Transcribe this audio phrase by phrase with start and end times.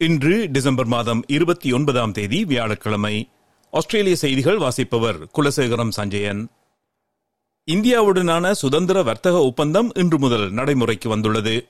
[0.00, 3.28] இன்று டிசம்பர் மாதம் இருபத்தி ஒன்பதாம் தேதி வியாழக்கிழமை.
[3.70, 6.48] ஆஸ்திரேலிய செய்திகள் வாசிப்பவர் குலசேகரம் சஞ்சயன்.
[7.66, 11.68] இந்தியாவுடனான சுதந்திர வர்த்தக ஒப்பந்தம் இன்று முதல் நடைமுறைக்கு வந்துள்ளது.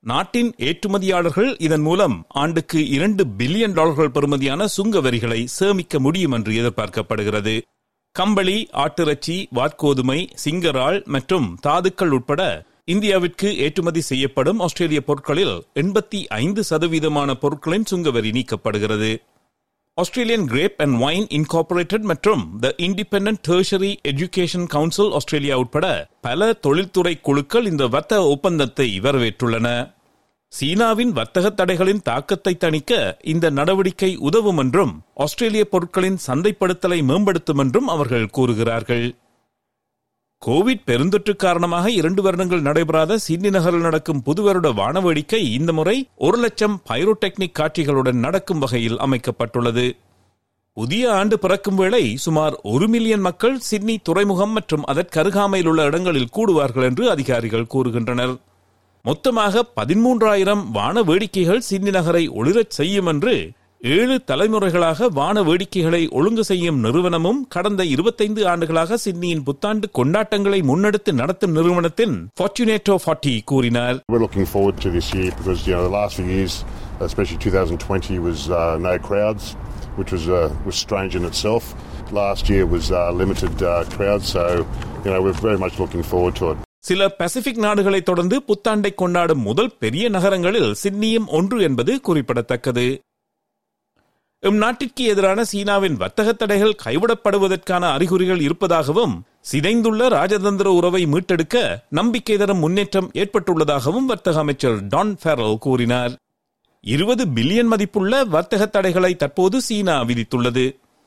[0.00, 7.62] நாட்டின் ஏற்றுமதியாளர்கள் இதன் மூலம் ஆண்டுக்கு இரண்டு பில்லியன் டாலர்கள் பெறுமதியான சுங்க வரிகளை சேமிக்க முடியும் என்று எதிர்பார்க்கப்படுகிறது.
[8.12, 17.34] கம்பளி ஆட்டிறைச்சி வாட்கோதுமை சிங்கரால் மற்றும் தாதுக்கள் உட்பட இந்தியாவிற்கு ஏற்றுமதி செய்யப்படும் ஆஸ்திரேலிய பொருட்களில் எண்பத்தி ஐந்து சதவீதமான
[17.34, 19.08] பொருட்களின் சுங்கவரி நீக்கப்படுகிறது.
[19.94, 27.14] Australian grape and wine incorporated மற்றும் the independent tertiary education council Australia உட்பட பல தொழில்துறை
[27.20, 29.68] குழுக்கள் இந்த வர்த்தக ஒப்பந்தத்தை வரவேற்றுள்ளன.
[30.52, 38.34] சீனாவின் வர்த்தக தடைகளின் தாக்கத்தை தணிக்க இந்த நடவடிக்கை உதவும் என்றும் ஆஸ்திரேலிய பொருட்களின் சந்தைப்படுத்தலை மேம்படுத்தும் என்றும் அவர்கள்
[38.38, 39.06] கூறுகிறார்கள்.
[40.44, 46.80] கோவிட் பெருந்தொற்று காரணமாக இரண்டு வருடங்கள் நடைபெறாத சிட்னி நகரில் நடக்கும் புதுவருட வானவேடிக்கை இந்த முறை ஒரு லட்சம்
[46.88, 49.86] பைரோடெக்னிக் காட்சிகளுடன் நடக்கும் வகையில் அமைக்கப்பட்டுள்ளது.
[50.74, 56.82] புதிய ஆண்டு பிறக்கும் வேளை சுமார் ஒரு மில்லியன் மக்கள் சிட்னி துறைமுகம் மற்றும் அதற்கருகாமையில் உள்ள இடங்களில் கூடுவார்கள்
[56.82, 58.36] என்று அதிகாரிகள் கூறுகின்றனர்.
[59.02, 66.78] மொத்தமாக பதிமூன்றாயிரம் வான வேடிக்கைகள் சிட்னி நகரை ஒளிரச் செய்யும் என்று ஏழு தலைமுறைகளாக வான வேடிக்கைகளை ஒழுங்கு செய்யும்
[66.80, 74.46] நிறுவனமும் கடந்த இருபத்தைந்து ஆண்டுகளாக சிட்னியின் புத்தாண்டு கொண்டாட்டங்களை முன்னெடுத்து நடத்தும் நிறுவனத்தின் ஃபார்ச்சுனேட்டோ ஃபார்ட்டி கூறினார் We're looking
[74.46, 76.54] forward to this year because you know the last few years,
[77.00, 79.46] especially 2020, was uh, no crowds,
[79.96, 81.66] which was uh, was strange in itself.
[82.12, 84.44] Last year was uh, limited uh, crowds, so
[85.04, 86.60] you know we're very much looking forward to it.
[86.84, 92.84] சில Pacific நாடுகளை தொடர்ந்து புத்தாண்டை கொண்டாடும் முதல் பெரிய நகரங்களில் சிட்னியும் ஒன்று என்பது குறிப்பிடத்தக்கது
[94.48, 99.14] எம் நாட்டிற்கு எதிரான சீனாவின் வர்த்தக தடைகள் கைவிடப்படுவதற்கான அறிகுறிகள் இருப்பதாகவும்
[99.50, 101.56] சிதைந்துள்ள ராஜதந்திர உறவை மீட்டெடுக்க
[101.98, 106.12] நம்பிக்கை தரும் முன்னேற்றம் ஏற்பட்டுள்ளதாகவும் வர்த்தக அமைச்சர் டான் ஃபெரல் கூறினார்.
[106.94, 110.66] இருபது பில்லியன் மதிப்புள்ள வர்த்தக தடைகளை தற்போது சீனா விதித்துள்ளது.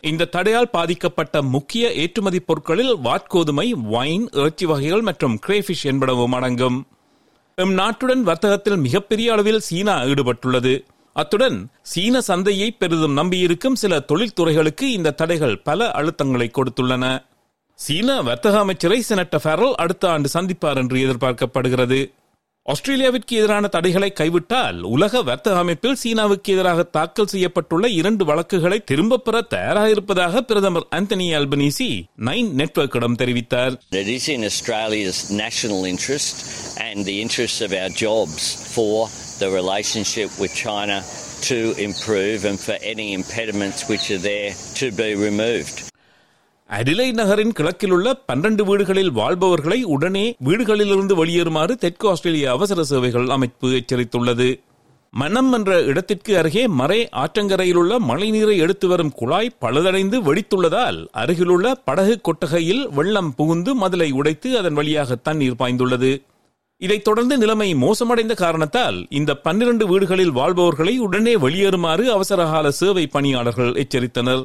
[0.00, 6.78] இந்த தடையால் பாதிக்கப்பட்ட முக்கிய ஏற்றுமதி பொருட்களில் வாட்கோதுமை வைன் இறைச்சி வகைகள் மற்றும் கிரேஃபிஷ் என்பனவும் அடங்கும்.
[7.54, 10.74] எம் நாட்டுடன் வர்த்தகத்தில் மிகப்பெரிய அளவில் சீனா ஈடுபட்டுள்ளது.
[11.12, 17.24] அத்துடன் சீன சந்தையை பெரிதும் நம்பியிருக்கும் சில தொழில்துறைகளுக்கு இந்த தடைகள் பல அழுத்தங்களை கொடுத்துள்ளன.
[17.74, 22.12] சீன வர்த்தக அமைச்சரை செனட்டர் ஃபெரல் அடுத்த ஆண்டு சந்திப்பார் என்று எதிர்பார்க்கப்படுகிறது.
[22.62, 29.40] ஆஸ்திரேலியாவிற்கு எதிரான தடைகளை கைவிட்டால் உலக வர்த்தக அமைப்பில் சீனாவுக்கு எதிராக தாக்கல் செய்யப்பட்டுள்ள இரண்டு வழக்குகளை திரும்பப் பெற
[29.40, 33.74] தயாராக இருப்பதாக பிரதமர் அந்தனி அல்பனீசி நைன் நெட்வொர்க்கிடம் தெரிவித்தார்.
[33.90, 36.36] It is in Australia's national interest
[36.76, 38.44] and the interests of our jobs
[38.74, 39.08] for
[39.40, 40.96] the relationship with China
[41.42, 45.76] to improve and for any impediments which are there to be removed.
[46.70, 53.68] அடிலை நகரின் கிழக்கில் உள்ள பன்னிரண்டு வீடுகளில் வாழ்பவர்களை உடனே வீடுகளிலிருந்து வெளியேறுமாறு தெற்கு ஆஸ்திரேலிய அவசர சேவைகள் அமைப்பு
[53.78, 54.48] எச்சரித்துள்ளது
[55.12, 62.14] மனம் என்ற இடத்திற்கு அருகே மறை ஆற்றங்கரையில் உள்ள மழைநீரை எடுத்து வரும் குழாய் பழுதடைந்து வெடித்துள்ளதால் அருகிலுள்ள படகு
[62.28, 66.12] கொட்டகையில் வெள்ளம் புகுந்து மதிலை உடைத்து அதன் வழியாக தண்ணீர் பாய்ந்துள்ளது
[66.80, 74.44] இதைத் தொடர்ந்து நிலைமை மோசமடைந்த காரணத்தால் இந்த பன்னிரண்டு வீடுகளில் வாழ்பவர்களை உடனே வெளியேறுமாறு அவசரகால சேவை பணியாளர்கள் எச்சரித்தனர்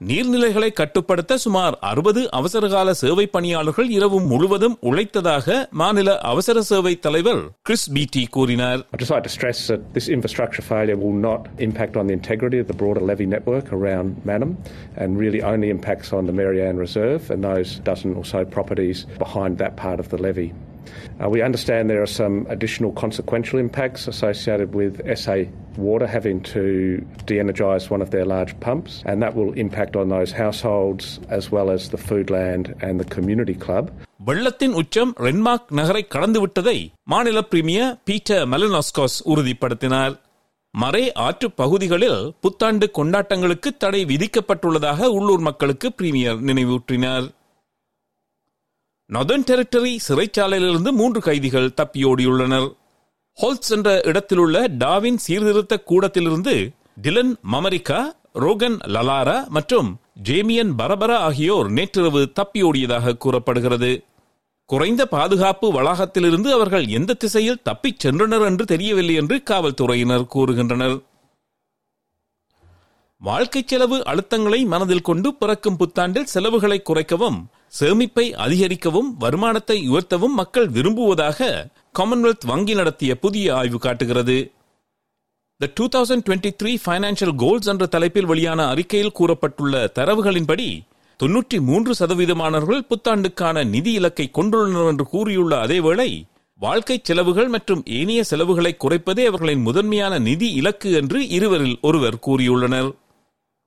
[0.00, 5.46] நீர்நிலைகளை கட்டுப்படுத்த சுமார் அறுபது அவசரகால சேவை பணியாளர்கள் இரவு முழுவதும் உழைத்ததாக
[5.80, 10.64] மாநில அவசர சேவை தலைவர் கிறிஸ் பீட்டி கூறினார் I'd just like to stress that this infrastructure
[10.70, 14.52] failure will not impact on the integrity of the broader levee network around Manum
[14.96, 19.54] and really only impacts on the Marianne Reserve and those dozen or so properties behind
[19.58, 20.50] that part of the levee.
[20.88, 25.36] Uh, we understand there are some additional consequential impacts associated with SA
[25.78, 26.62] Water having to
[27.26, 31.46] de energise one of their large pumps, and that will impact on those households as
[31.50, 33.86] well as the food land and the Community Club.
[34.28, 40.14] வெள்ளத்தின் உச்சம் ரென்மார்க் நகரை கடந்து விட்டதை மாநில premier Peter மெலனாஸ்காஸ் உறுதிப்படுத்தினார்
[40.74, 47.26] மறை ஆற்று பகுதிகளில் புத்தாண்டு கொண்டாட்டங்களுக்கு தடை விதிக்கப்பட்டுள்ளதாக உள்ளூர் மக்களுக்கு பிரீமியர் நினைவூற்றினார்
[49.14, 52.66] நொதர்ன் டெரிட்டரி சிறைச்சாலையிலிருந்து மூன்று கைதிகள் தப்பியோடியுள்ளனர்.
[53.38, 56.54] ஹோல்ஸ் என்ற இடத்திலுள்ள டாவின் சீர்திருத்த கூடத்திலிருந்து
[57.02, 58.00] டிலன் மமரிகா
[58.32, 59.88] ரோகன் லலாரா மற்றும்
[60.28, 63.92] ஜேமியன் பரபரா ஆகியோர் நேற்றிரவு தப்பியோடியதாக கூறப்படுகிறது.
[64.70, 70.96] குறைந்த பாதுகாப்பு வளாகத்திலிருந்து அவர்கள் எந்த திசையில் தப்பிச் சென்றனர் என்று தெரியவில்லை என்று காவல்துறையினர் கூறுகின்றனர்.
[73.22, 77.38] வாழ்க்கை செலவு அழுத்தங்களை மனதில் கொண்டு பிறக்கும் புத்தாண்டில் செலவுகளை குறைக்கவும்
[77.78, 81.48] சேமிப்பை அதிகரிக்கவும் வருமானத்தை உயர்த்தவும் மக்கள் விரும்புவதாக
[81.98, 84.36] காமன்வெல்த் வங்கி நடத்திய புதிய ஆய்வு காட்டுகிறது.
[85.60, 90.68] The two thousand twenty three financial goals என்ற தலைப்பில் வெளியான அறிக்கையில் கூறப்பட்டுள்ள தரவுகளின்படி
[91.20, 96.10] தொன்னூற்றி மூன்று சதவீதமானவர்கள் புத்தாண்டுக்கான நிதி இலக்கை கொண்டுள்ளனர் என்று கூறியுள்ள அதேவேளை
[96.60, 102.90] வாழ்க்கை செலவுகள் மற்றும் ஏனைய செலவுகளை குறைப்பதே அவர்களின் முதன்மையான நிதி இலக்கு என்று இருவரில் ஒருவர் கூறியுள்ளனர்.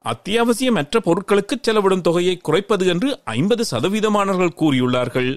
[0.05, 5.31] அத்தியாவசியமற்ற பொருட்களுக்கு செலவிடும் தொகையை குறைப்பது என்று ஐம்பது சதவீதமானவர்கள் கூறியுள்ளார்கள்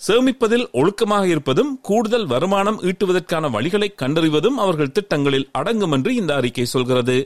[0.00, 7.16] சேமிப்பதில் ஒழுக்கமாக இருப்பதும் கூடுதல் வருமானம் ஈட்டுவதற்கான வழிகளை கண்டறிவதும் அவர்கள் திட்டங்களில் அடங்கும் என்று இந்த அறிக்கை சொல்கிறது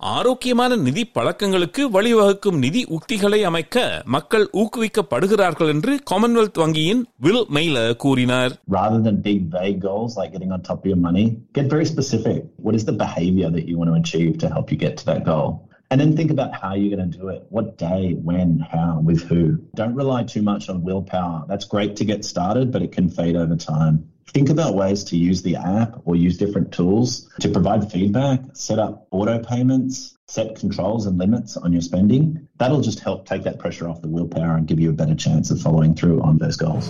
[0.00, 8.52] ஆரோக்கியமான நிதி பழக்கங்களுக்கு வழிவகுக்கும் நிதி உக்திகளை அமைக்க மக்கள் ஊக்குவிக்கப்படுகிறார்கள் என்று காமன்வெல்த் வங்கியின் வில் மெய்ல கூறினார்
[8.76, 12.38] rather than big vague goals like getting on top of your money, get very specific.
[12.58, 15.22] What is the behavior that you want to achieve to help you get to that
[15.24, 15.50] goal?
[15.91, 17.41] And then think about how you're going to do it.
[17.49, 19.41] What day, when, how, with who.
[19.75, 21.45] Don't rely too much on willpower.
[21.47, 23.95] That's great to get started, but it can fade over time.
[24.35, 27.09] Think about ways to use the app or use different tools
[27.41, 29.95] to provide feedback, set up auto payments,
[30.27, 32.23] set controls and limits on your spending.
[32.57, 35.51] That'll just help take that pressure off the willpower and give you a better chance
[35.51, 36.87] of following through on those goals.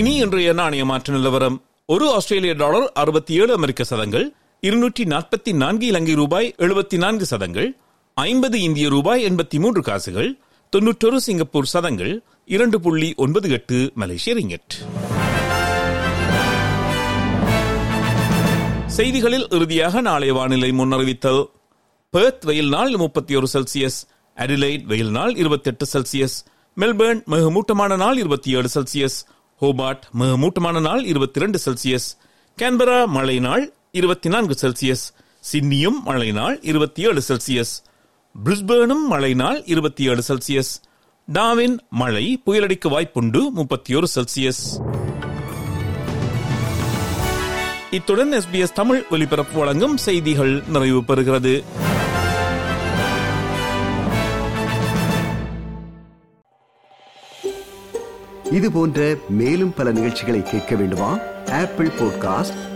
[0.00, 1.56] இனி இன்றைய நாணய மாற்று நிலவரம்
[1.88, 4.26] ஒரு ஆஸ்திரேலிய dollar அறுபத்தி ஏழு அமெரிக்க சதங்கள்
[4.59, 7.77] இருநூற்றி நாற்பத்தி நான்கு இலங்கை ரூபாய் எழுபத்தி நான்கு சதங்கள்
[8.13, 10.37] ஐம்பது இந்திய ரூபாய் எண்பத்தி மூன்று காசுகள்
[10.73, 14.73] தொன்னூற்றொரு சிங்கப்பூர் சதங்கள் இரண்டு புள்ளி ஒன்பது எட்டு மலேசிய ரிங்கெட்.
[18.85, 21.49] செய்திகளில் இறுதியாக நாளைய வானிலை முன்னறிவித்தல்.
[22.11, 24.05] பெர்த் வெயில் நாள் முப்பத்தி ஒரு செல்சியஸ்
[24.37, 26.45] அடிலைட் வெயில் நாள் இருபத்தி எட்டு செல்சியஸ்
[26.77, 29.25] மெல்பர்ன் மிக மூட்டமான நாள் இருபத்தி ஏழு செல்சியஸ்
[29.61, 32.07] ஹோபார்ட் மிக மூட்டமான நாள் இருபத்தி இரண்டு செல்சியஸ்
[32.57, 35.13] கேன்பரா மழை நாள் இருபத்தி நான்கு செல்சியஸ்
[35.51, 37.83] சிட்னியும் மழை நாள் இருபத்தி ஏழு செல்சியஸ்
[38.45, 40.83] பிரிஸ்பேனும் மழை நாள் இருபத்தி ஏழு செல்சியஸ்
[41.33, 44.91] டாவின் மழை புயலடிக்க வாய்ப்புண்டு முப்பத்தி ஒரு செல்சியஸ்.
[47.91, 51.63] இத்துடன் எஸ்பிஎஸ் தமிழ் ஒலிபரப்பு வழங்கும் செய்திகள் நிறைவு பெறுகிறது.
[58.51, 61.17] இது போன்ற மேலும் பல நிகழ்ச்சிகளை கேட்க வேண்டுமா?
[61.51, 62.75] Apple podcast